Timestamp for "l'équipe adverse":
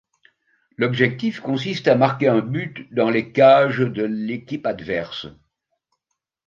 4.03-5.27